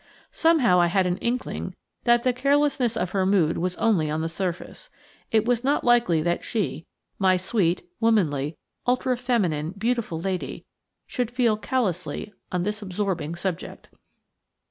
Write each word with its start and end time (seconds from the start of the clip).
Somehow 0.31 0.79
I 0.81 0.87
had 0.87 1.05
an 1.05 1.17
inkling 1.17 1.75
that 2.05 2.23
the 2.23 2.33
carelessness 2.33 2.97
of 2.97 3.11
her 3.11 3.23
mood 3.23 3.59
was 3.59 3.75
only 3.75 4.09
on 4.09 4.21
the 4.21 4.29
surface. 4.29 4.89
It 5.31 5.45
was 5.45 5.63
not 5.63 5.83
likely 5.83 6.23
that 6.23 6.43
she–my 6.43 7.37
sweet, 7.37 7.87
womanly, 7.99 8.57
ultra 8.87 9.15
feminine, 9.15 9.75
beautiful 9.77 10.19
lady–should 10.19 11.29
feel 11.29 11.55
callously 11.55 12.33
on 12.51 12.63
this 12.63 12.81
absorbing 12.81 13.35
subject. 13.35 13.89